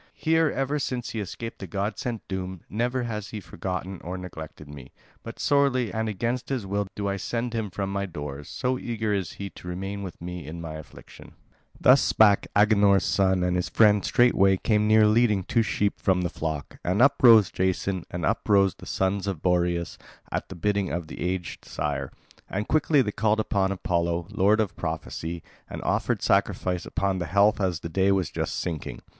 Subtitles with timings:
[0.15, 4.67] Here, ever since he escaped the god sent doom, never has he forgotten or neglected
[4.67, 8.79] me; but sorely and against his will do I send him from my doors, so
[8.79, 11.33] eager is he to remain with me in my affliction."
[11.79, 16.29] Thus spake Agenor's son; and his friend straightway came near leading two sheep from the
[16.31, 16.79] flock.
[16.83, 19.99] And up rose Jason and up rose the sons of Boreas
[20.31, 22.11] at the bidding of the aged sire.
[22.49, 27.61] And quickly they called upon Apollo, lord of prophecy, and offered sacrifice upon the health
[27.61, 29.03] as the day was just sinking.